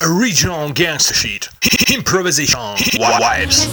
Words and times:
Original 0.00 0.72
gangster 0.72 1.14
shit. 1.14 1.48
Improvisation. 1.94 2.58
Vibes. 2.58 3.68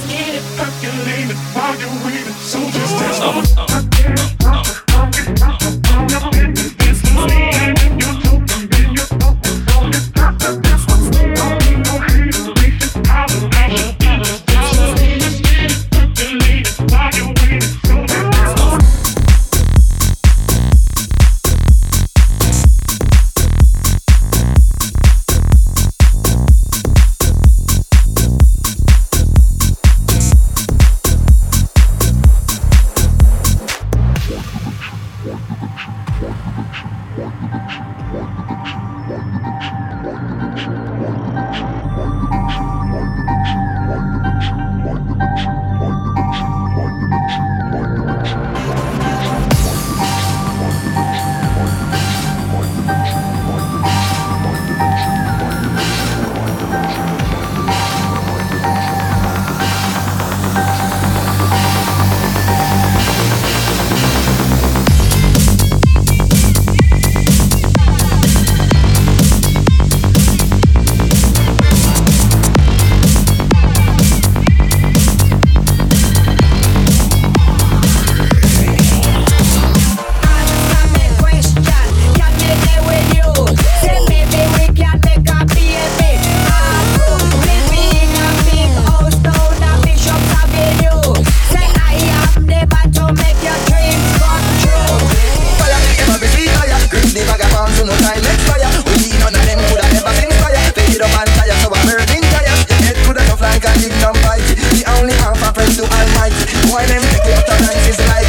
silent 98.10 98.42
fire. 98.50 98.70
We 98.90 99.14
none 99.22 99.36
of 99.38 99.44
them 99.46 99.60
coulda 99.70 99.86
ever 99.94 100.14
been 100.18 100.34
fire. 100.42 100.62
Fade 100.74 101.02
up 101.02 101.14
and 101.14 101.30
tired, 101.38 101.60
so 101.62 101.70
I'm 101.70 101.86
burning 101.86 102.26
tires. 102.34 102.62
Your 102.70 102.82
head 102.86 102.98
coulda 103.06 103.22
tough 103.30 103.42
like 103.42 103.66
a 103.66 103.72
kingdom 103.78 104.16
fight. 104.26 104.42
The 104.74 104.82
only 104.98 105.14
half 105.22 105.38
a 105.38 105.50
friend 105.54 105.72
to 105.78 105.84
Almighty. 105.86 106.44
Why 106.74 106.86
them 106.90 107.04
take 107.14 107.30
it 107.30 107.50
up 107.50 107.62
is 107.86 108.00
like 108.10 108.29